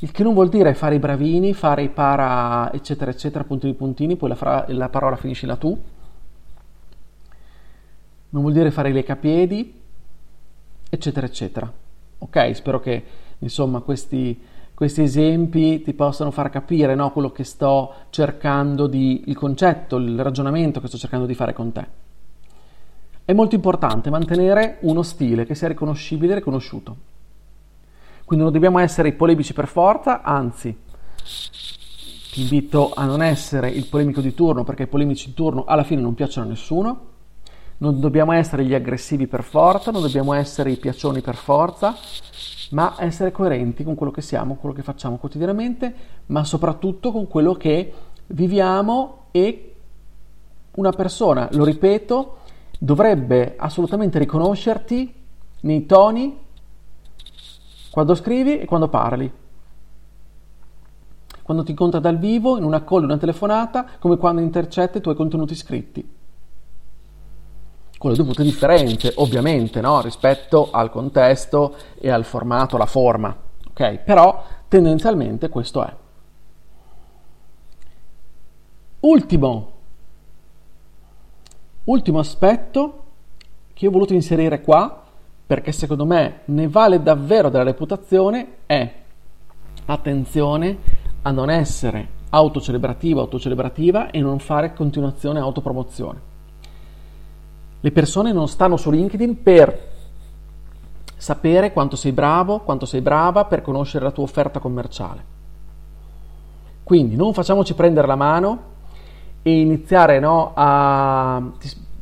Il 0.01 0.11
che 0.13 0.23
non 0.23 0.35
vuol 0.35 0.51
dire 0.51 0.75
fare 0.75 0.97
i 0.97 0.99
bravini, 0.99 1.55
fare 1.55 1.83
i 1.83 1.89
para, 1.89 2.71
eccetera, 2.73 3.11
eccetera, 3.11 3.45
puntini 3.45 3.73
puntini, 3.73 4.17
poi 4.17 4.29
la, 4.29 4.35
fra- 4.35 4.65
la 4.69 4.91
parola 4.91 5.17
finisci 5.17 5.47
là 5.47 5.57
tu. 5.57 5.79
Non 8.29 8.43
vuol 8.43 8.53
dire 8.53 8.71
fare 8.71 8.91
i 8.91 8.93
lecapiedi, 8.93 9.81
eccetera, 10.91 11.27
eccetera. 11.27 11.73
Ok, 12.19 12.55
spero 12.55 12.79
che 12.79 13.05
insomma 13.39 13.81
questi, 13.81 14.39
questi 14.75 15.01
esempi 15.01 15.81
ti 15.81 15.95
possano 15.95 16.31
far 16.31 16.51
capire 16.51 16.95
no, 16.95 17.11
quello 17.11 17.33
che 17.33 17.45
sto 17.45 17.95
cercando 18.11 18.87
di, 18.89 19.25
il 19.27 19.37
concetto, 19.37 19.97
il 19.97 20.21
ragionamento 20.23 20.79
che 20.79 20.89
sto 20.89 20.99
cercando 20.99 21.25
di 21.25 21.35
fare 21.35 21.55
con 21.55 21.73
te. 21.73 21.87
È 23.25 23.33
molto 23.33 23.55
importante 23.55 24.11
mantenere 24.11 24.77
uno 24.83 25.03
stile 25.03 25.47
che 25.47 25.55
sia 25.55 25.69
riconoscibile 25.69 26.33
e 26.33 26.37
riconosciuto. 26.37 27.15
Quindi 28.27 28.45
non 28.45 28.53
dobbiamo 28.53 28.81
essere 28.81 29.11
i 29.11 29.13
polemici 29.13 29.53
per 29.53 29.69
forza, 29.69 30.23
anzi, 30.23 30.77
ti 32.33 32.41
invito 32.41 32.91
a 32.93 33.05
non 33.05 33.23
essere 33.23 33.71
il 33.71 33.87
polemico 33.87 34.21
di 34.21 34.35
turno 34.35 34.65
perché 34.65 34.83
i 34.83 34.89
polemici 34.89 35.29
di 35.29 35.35
turno 35.35 35.65
alla 35.65 35.85
fine 35.85 36.01
non 36.01 36.15
piacciono 36.15 36.45
a 36.45 36.49
nessuno. 36.49 37.01
Non 37.77 38.01
dobbiamo 38.01 38.33
essere 38.33 38.65
gli 38.65 38.75
aggressivi 38.75 39.29
per 39.29 39.45
forza, 39.45 39.93
non 39.93 40.03
dobbiamo 40.03 40.33
essere 40.33 40.73
i 40.73 40.77
piaccioni 40.77 41.21
per 41.21 41.37
forza, 41.37 41.95
ma 42.71 42.97
essere 42.99 43.31
coerenti 43.31 43.85
con 43.85 43.95
quello 43.95 44.11
che 44.11 44.23
siamo, 44.23 44.57
quello 44.57 44.75
che 44.75 44.83
facciamo 44.83 45.19
quotidianamente, 45.19 45.95
ma 46.27 46.43
soprattutto 46.43 47.13
con 47.13 47.29
quello 47.29 47.55
che 47.55 47.93
viviamo 48.27 49.27
e 49.31 49.75
una 50.73 50.91
persona, 50.91 51.49
lo 51.53 51.63
ripeto, 51.63 52.39
dovrebbe 52.77 53.55
assolutamente 53.57 54.19
riconoscerti 54.19 55.15
nei 55.61 55.87
toni 55.87 56.45
quando 57.97 58.15
scrivi 58.15 58.59
e 58.59 58.67
quando 58.67 58.89
parli. 58.89 59.33
quando 61.41 61.63
ti 61.63 61.71
incontra 61.71 61.99
dal 61.99 62.19
vivo, 62.19 62.59
in 62.59 62.65
una 62.65 62.85
call, 62.85 63.05
una 63.05 63.17
telefonata, 63.17 63.87
come 63.99 64.19
quando 64.19 64.43
intercetta 64.43 64.99
i 64.99 65.01
tuoi 65.01 65.15
contenuti 65.15 65.55
scritti. 65.55 66.07
Con 67.97 68.11
le 68.11 68.17
dovute 68.19 68.43
differenze, 68.43 69.15
ovviamente, 69.17 69.81
no? 69.81 70.03
rispetto 70.03 70.71
al 70.71 70.91
contesto 70.91 71.77
e 71.99 72.11
al 72.11 72.25
formato, 72.25 72.77
alla 72.77 72.85
forma. 72.85 73.35
Ok? 73.71 73.97
Però 74.01 74.45
tendenzialmente 74.69 75.49
questo 75.49 75.83
è. 75.83 75.97
Ultimo, 79.01 79.73
ultimo 81.85 82.19
aspetto 82.19 83.05
che 83.73 83.87
ho 83.87 83.91
voluto 83.91 84.13
inserire 84.13 84.61
qua, 84.61 85.06
perché 85.47 85.71
secondo 85.71 86.05
me 86.05 86.41
ne 86.47 86.69
vale 86.69 87.03
davvero 87.03 87.49
della 87.49 87.63
reputazione, 87.63 88.57
è 88.67 88.93
attenzione 89.87 90.79
a 91.23 91.31
non 91.31 91.51
essere 91.51 92.09
autocelebrativa, 92.31 93.21
autocelebrativa 93.21 94.11
e 94.11 94.21
non 94.21 94.41
fare 94.41 94.75
continuazione 94.75 95.39
autopromozione. 95.39 96.21
Le 97.81 97.93
persone 97.93 98.33
non 98.33 98.49
stanno 98.49 98.77
su 98.77 98.91
LinkedIn 98.91 99.43
per 99.43 99.95
sapere 101.17 101.73
quanto 101.73 101.95
sei 101.95 102.13
bravo, 102.13 102.61
quanto 102.61 102.85
sei 102.85 103.01
brava 103.01 103.45
per 103.45 103.63
conoscere 103.63 104.05
la 104.05 104.11
tua 104.11 104.25
offerta 104.25 104.59
commerciale. 104.59 105.35
Quindi 106.83 107.15
non 107.15 107.33
facciamoci 107.33 107.75
prendere 107.75 108.07
la 108.07 108.17
mano 108.17 108.63
e 109.43 109.61
iniziare 109.61 110.19
no, 110.19 110.53
a, 110.55 111.41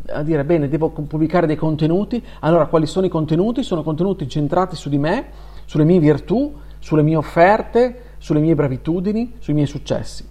a, 0.08 0.22
dire 0.22 0.44
bene 0.44 0.68
devo 0.68 0.90
pubblicare 0.90 1.46
dei 1.46 1.56
contenuti 1.56 2.22
allora 2.40 2.66
quali 2.66 2.86
sono 2.86 3.06
i 3.06 3.08
contenuti? 3.08 3.62
sono 3.62 3.82
contenuti 3.82 4.28
centrati 4.28 4.76
su 4.76 4.88
di 4.88 4.98
me 4.98 5.26
sulle 5.64 5.84
mie 5.84 5.98
virtù 5.98 6.54
sulle 6.78 7.02
mie 7.02 7.16
offerte 7.16 8.02
sulle 8.18 8.40
mie 8.40 8.54
bravitudini 8.54 9.34
sui 9.38 9.54
miei 9.54 9.66
successi 9.66 10.26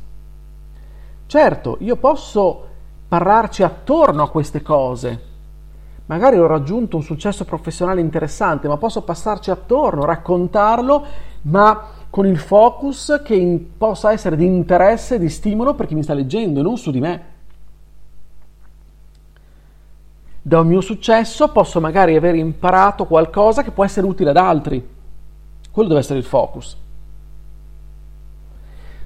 certo 1.26 1.78
io 1.80 1.96
posso 1.96 2.68
parlarci 3.08 3.64
attorno 3.64 4.24
a 4.24 4.30
queste 4.30 4.62
cose 4.62 5.32
magari 6.06 6.38
ho 6.38 6.48
raggiunto 6.48 6.98
un 6.98 7.04
successo 7.04 7.46
professionale 7.46 8.02
interessante 8.02 8.68
ma 8.68 8.78
posso 8.78 9.02
passarci 9.02 9.52
attorno 9.52 10.06
raccontarlo 10.06 11.06
ma 11.44 11.88
con 12.14 12.28
il 12.28 12.38
focus 12.38 13.22
che 13.24 13.34
in, 13.34 13.76
possa 13.76 14.12
essere 14.12 14.36
di 14.36 14.46
interesse, 14.46 15.18
di 15.18 15.30
stimolo 15.30 15.74
per 15.74 15.88
chi 15.88 15.96
mi 15.96 16.04
sta 16.04 16.14
leggendo 16.14 16.60
e 16.60 16.62
non 16.62 16.78
su 16.78 16.92
di 16.92 17.00
me. 17.00 17.32
Da 20.46 20.60
un 20.60 20.68
mio 20.68 20.82
successo 20.82 21.54
posso 21.54 21.80
magari 21.80 22.18
aver 22.18 22.36
imparato 22.36 23.06
qualcosa 23.06 23.64
che 23.64 23.72
può 23.72 23.86
essere 23.86 24.06
utile 24.06 24.32
ad 24.32 24.36
altri. 24.36 24.86
Quello 25.72 25.88
deve 25.88 26.02
essere 26.02 26.20
il 26.20 26.26
focus. 26.26 26.76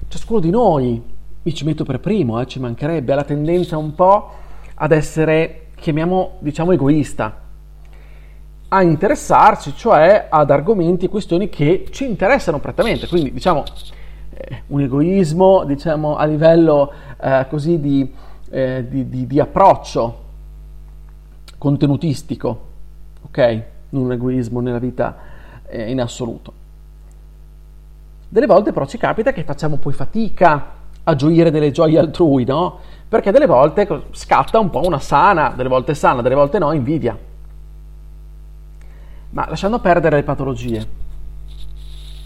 Ciascuno 0.08 0.40
di 0.40 0.50
noi, 0.50 1.00
mi 1.40 1.54
ci 1.54 1.64
metto 1.64 1.84
per 1.84 2.00
primo, 2.00 2.40
eh, 2.40 2.46
ci 2.46 2.58
mancherebbe, 2.58 3.12
ha 3.12 3.14
la 3.14 3.22
tendenza 3.22 3.76
un 3.76 3.94
po' 3.94 4.30
ad 4.74 4.90
essere, 4.90 5.68
chiamiamo, 5.76 6.38
diciamo, 6.40 6.72
egoista 6.72 7.46
a 8.70 8.82
interessarci, 8.82 9.74
cioè 9.76 10.26
ad 10.28 10.50
argomenti 10.50 11.04
e 11.04 11.08
questioni 11.08 11.48
che 11.48 11.86
ci 11.90 12.04
interessano 12.04 12.58
prettamente. 12.58 13.06
Quindi, 13.06 13.32
diciamo, 13.32 13.62
eh, 14.34 14.62
un 14.66 14.80
egoismo, 14.80 15.62
diciamo, 15.62 16.16
a 16.16 16.24
livello 16.24 16.92
eh, 17.20 17.46
così 17.48 17.78
di, 17.78 18.12
eh, 18.50 18.84
di, 18.88 19.08
di, 19.08 19.26
di, 19.28 19.38
approccio 19.38 20.26
contenutistico, 21.58 22.60
ok? 23.22 23.62
Non 23.90 24.04
un 24.04 24.12
egoismo 24.12 24.60
nella 24.60 24.78
vita 24.78 25.16
eh, 25.66 25.90
in 25.90 26.00
assoluto. 26.00 26.52
Delle 28.28 28.46
volte 28.46 28.72
però 28.72 28.86
ci 28.86 28.98
capita 28.98 29.32
che 29.32 29.44
facciamo 29.44 29.76
poi 29.76 29.92
fatica 29.92 30.76
a 31.02 31.14
gioire 31.14 31.50
delle 31.50 31.70
gioie 31.70 31.98
altrui, 31.98 32.44
no? 32.44 32.78
Perché 33.08 33.32
delle 33.32 33.46
volte 33.46 33.88
scatta 34.12 34.58
un 34.58 34.70
po' 34.70 34.86
una 34.86 34.98
sana, 34.98 35.52
delle 35.56 35.68
volte 35.68 35.94
sana, 35.94 36.20
delle 36.20 36.34
volte 36.34 36.58
no, 36.58 36.72
invidia 36.72 37.16
ma 39.30 39.46
lasciando 39.48 39.78
perdere 39.78 40.16
le 40.16 40.22
patologie, 40.22 40.86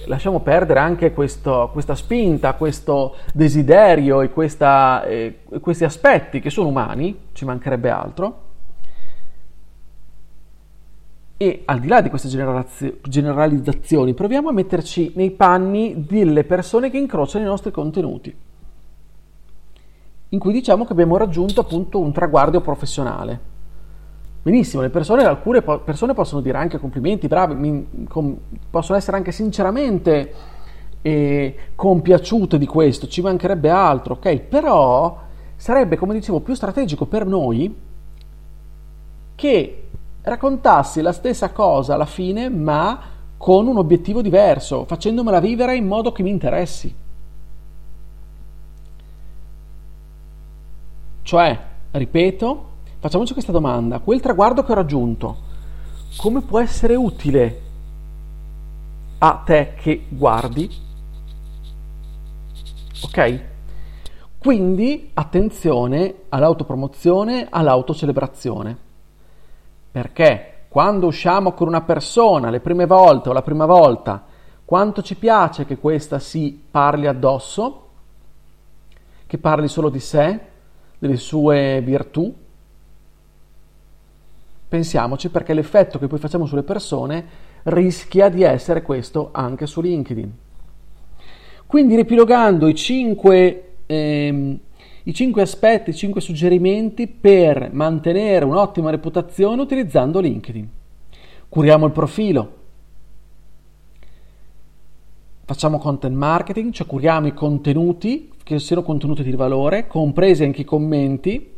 lasciamo 0.07 0.41
perdere 0.41 0.81
anche 0.81 1.13
questo, 1.13 1.71
questa 1.73 1.95
spinta, 1.95 2.55
questo 2.55 3.17
desiderio 3.33 4.21
e 4.21 4.31
questa, 4.31 5.03
eh, 5.05 5.41
questi 5.61 5.85
aspetti 5.85 6.41
che 6.41 6.51
sono 6.51 6.69
umani, 6.69 7.31
ci 7.33 7.45
mancherebbe 7.45 7.91
altro. 7.91 8.51
E 11.43 11.63
al 11.65 11.81
di 11.81 11.89
là 11.89 12.01
di 12.01 12.09
queste 12.09 12.29
generalizzazioni, 12.29 14.15
proviamo 14.15 14.51
a 14.51 14.53
metterci 14.53 15.11
nei 15.17 15.33
panni 15.33 16.05
delle 16.07 16.45
persone 16.45 16.89
che 16.89 16.99
incrociano 16.99 17.45
i 17.45 17.49
nostri 17.49 17.73
contenuti, 17.73 18.33
in 20.29 20.39
cui 20.39 20.53
diciamo 20.53 20.85
che 20.85 20.93
abbiamo 20.93 21.17
raggiunto 21.17 21.63
appunto 21.63 21.99
un 21.99 22.13
traguardo 22.13 22.61
professionale 22.61 23.51
Benissimo, 24.43 24.83
le 24.83 24.91
persone, 24.91 25.25
alcune 25.25 25.63
persone 25.63 26.15
possono 26.15 26.41
dire 26.41 26.59
anche 26.59 26.79
complimenti, 26.79 27.29
bravi, 27.29 27.55
mi, 27.55 28.07
com, 28.09 28.37
possono 28.71 28.99
essere 28.99 29.17
anche 29.17 29.31
sinceramente 29.31 30.35
eh, 31.01 31.57
compiaciute 31.77 32.59
di 32.59 32.67
questo, 32.67 33.07
ci 33.07 33.21
mancherebbe 33.21 33.71
altro, 33.71 34.15
ok? 34.15 34.37
Però 34.39 35.17
sarebbe, 35.55 35.97
come 35.97 36.15
dicevo, 36.15 36.41
più 36.41 36.55
strategico 36.55 37.07
per 37.07 37.25
noi 37.25 37.73
che 39.37 39.82
raccontassi 40.23 41.01
la 41.01 41.13
stessa 41.13 41.51
cosa 41.51 41.95
alla 41.95 42.07
fine, 42.07 42.49
ma 42.49 43.01
con 43.37 43.67
un 43.67 43.77
obiettivo 43.77 44.23
diverso, 44.23 44.85
facendomela 44.85 45.41
vivere 45.41 45.77
in 45.77 45.87
modo 45.87 46.13
che 46.13 46.23
mi 46.23 46.31
interessi. 46.31 46.95
Cioè, 51.23 51.61
ripeto, 51.93 52.71
Facciamoci 53.03 53.33
questa 53.33 53.51
domanda, 53.51 53.99
quel 53.99 54.21
traguardo 54.21 54.63
che 54.63 54.71
ho 54.71 54.77
raggiunto, 54.77 55.37
come 56.19 56.41
può 56.41 56.61
essere 56.61 56.95
utile 56.95 57.61
a 59.19 59.43
te 59.45 59.75
che 59.75 60.05
guardi? 60.09 60.71
Ok? 63.03 63.41
Quindi 64.39 65.11
attenzione 65.15 66.15
all'autopromozione, 66.29 67.49
all'autocelebrazione. 67.51 68.92
Perché? 69.93 70.49
Quando 70.69 71.07
usciamo 71.07 71.53
con 71.53 71.69
una 71.69 71.83
persona 71.83 72.51
le 72.51 72.61
prime 72.61 72.87
volte 72.87 73.29
o 73.29 73.33
la 73.33 73.43
prima 73.43 73.67
volta, 73.67 74.25
quanto 74.65 75.03
ci 75.03 75.15
piace 75.17 75.67
che 75.67 75.77
questa 75.77 76.19
si 76.19 76.61
parli 76.71 77.07
addosso, 77.07 77.89
che 79.27 79.39
parli 79.39 79.69
solo 79.69 79.91
di 79.91 80.01
sé, 80.01 80.41
delle 80.99 81.17
sue 81.17 81.81
virtù, 81.83 82.35
Pensiamoci 84.73 85.29
perché 85.29 85.53
l'effetto 85.53 85.99
che 85.99 86.07
poi 86.07 86.19
facciamo 86.19 86.47
sulle 86.47 86.63
persone 86.63 87.27
rischia 87.65 88.31
di 88.31 88.43
essere 88.43 88.81
questo 88.81 89.29
anche 89.31 89.67
su 89.67 89.83
LinkedIn. 89.83 90.33
Quindi 91.67 91.95
ripilogando 91.95 92.67
i 92.67 92.75
cinque, 92.75 93.75
ehm, 93.85 94.59
i 95.05 95.15
cinque 95.15 95.43
aspetti, 95.43 95.91
i 95.91 95.95
cinque 95.95 96.21
suggerimenti 96.21 97.07
per 97.07 97.71
mantenere 97.73 98.45
un'ottima 98.45 98.91
reputazione 98.91 99.61
utilizzando 99.61 100.21
LinkedIn. 100.21 100.69
Curiamo 101.49 101.87
il 101.87 101.93
profilo, 101.93 102.53
facciamo 105.45 105.79
content 105.79 106.15
marketing, 106.15 106.73
cioè 106.73 106.87
curiamo 106.87 107.27
i 107.27 107.35
contenuti, 107.35 108.31
che 108.43 108.59
siano 108.59 108.83
contenuti 108.83 109.23
di 109.23 109.33
valore, 109.33 109.87
compresi 109.87 110.45
anche 110.45 110.63
i 110.63 110.65
commenti, 110.65 111.51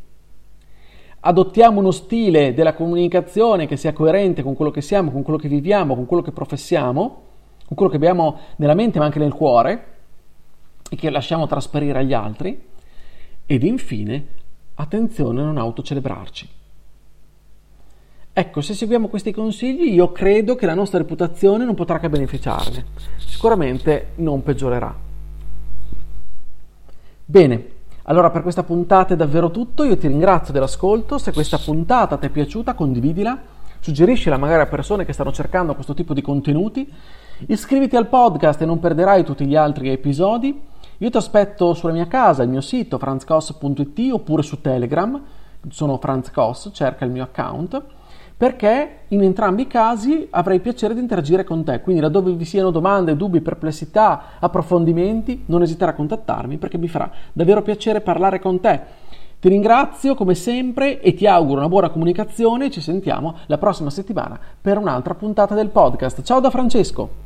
adottiamo 1.20 1.80
uno 1.80 1.90
stile 1.90 2.54
della 2.54 2.74
comunicazione 2.74 3.66
che 3.66 3.76
sia 3.76 3.92
coerente 3.92 4.42
con 4.42 4.54
quello 4.54 4.70
che 4.70 4.80
siamo, 4.80 5.10
con 5.10 5.22
quello 5.22 5.38
che 5.38 5.48
viviamo, 5.48 5.94
con 5.94 6.06
quello 6.06 6.22
che 6.22 6.32
professiamo, 6.32 7.22
con 7.66 7.76
quello 7.76 7.90
che 7.90 7.96
abbiamo 7.96 8.38
nella 8.56 8.74
mente 8.74 8.98
ma 8.98 9.06
anche 9.06 9.18
nel 9.18 9.32
cuore 9.32 9.86
e 10.90 10.96
che 10.96 11.08
lasciamo 11.10 11.46
trasparire 11.46 12.00
agli 12.00 12.12
altri. 12.12 12.72
Ed 13.46 13.62
infine, 13.62 14.26
attenzione 14.74 15.40
a 15.40 15.44
non 15.44 15.58
autocelebrarci. 15.58 16.48
Ecco, 18.32 18.60
se 18.62 18.74
seguiamo 18.74 19.08
questi 19.08 19.32
consigli, 19.32 19.92
io 19.92 20.10
credo 20.10 20.56
che 20.56 20.66
la 20.66 20.74
nostra 20.74 20.98
reputazione 20.98 21.64
non 21.64 21.74
potrà 21.74 22.00
che 22.00 22.08
beneficiarne. 22.08 22.84
Sicuramente 23.16 24.12
non 24.16 24.42
peggiorerà. 24.42 24.96
Bene, 27.26 27.68
allora 28.04 28.30
per 28.30 28.42
questa 28.42 28.64
puntata 28.64 29.14
è 29.14 29.16
davvero 29.16 29.50
tutto, 29.50 29.84
io 29.84 29.96
ti 29.96 30.08
ringrazio 30.08 30.52
dell'ascolto, 30.52 31.16
se 31.18 31.32
questa 31.32 31.58
puntata 31.58 32.16
ti 32.16 32.26
è 32.26 32.30
piaciuta 32.30 32.74
condividila, 32.74 33.40
suggeriscila 33.78 34.36
magari 34.36 34.62
a 34.62 34.66
persone 34.66 35.04
che 35.04 35.12
stanno 35.12 35.32
cercando 35.32 35.74
questo 35.74 35.94
tipo 35.94 36.12
di 36.12 36.20
contenuti, 36.20 36.90
iscriviti 37.46 37.94
al 37.94 38.08
podcast 38.08 38.60
e 38.62 38.66
non 38.66 38.80
perderai 38.80 39.22
tutti 39.22 39.46
gli 39.46 39.54
altri 39.54 39.90
episodi, 39.90 40.60
io 41.04 41.10
ti 41.10 41.18
aspetto 41.18 41.74
sulla 41.74 41.92
mia 41.92 42.06
casa, 42.06 42.42
il 42.42 42.48
mio 42.48 42.62
sito 42.62 42.96
franzcos.it 42.96 44.10
oppure 44.10 44.42
su 44.42 44.62
Telegram, 44.62 45.22
sono 45.68 45.98
franzcos, 45.98 46.70
cerca 46.72 47.04
il 47.04 47.10
mio 47.10 47.24
account, 47.24 47.82
perché 48.34 49.00
in 49.08 49.22
entrambi 49.22 49.62
i 49.62 49.66
casi 49.66 50.26
avrei 50.30 50.60
piacere 50.60 50.94
di 50.94 51.00
interagire 51.00 51.44
con 51.44 51.62
te. 51.62 51.82
Quindi, 51.82 52.00
laddove 52.00 52.32
vi 52.32 52.46
siano 52.46 52.70
domande, 52.70 53.18
dubbi, 53.18 53.42
perplessità, 53.42 54.38
approfondimenti, 54.38 55.42
non 55.48 55.60
esitare 55.60 55.90
a 55.90 55.94
contattarmi 55.94 56.56
perché 56.56 56.78
mi 56.78 56.88
farà 56.88 57.10
davvero 57.34 57.60
piacere 57.60 58.00
parlare 58.00 58.40
con 58.40 58.58
te. 58.60 58.80
Ti 59.40 59.48
ringrazio 59.50 60.14
come 60.14 60.34
sempre 60.34 61.02
e 61.02 61.12
ti 61.12 61.26
auguro 61.26 61.58
una 61.58 61.68
buona 61.68 61.90
comunicazione. 61.90 62.70
Ci 62.70 62.80
sentiamo 62.80 63.36
la 63.44 63.58
prossima 63.58 63.90
settimana 63.90 64.40
per 64.58 64.78
un'altra 64.78 65.14
puntata 65.14 65.54
del 65.54 65.68
podcast. 65.68 66.22
Ciao 66.22 66.40
da 66.40 66.48
Francesco! 66.48 67.23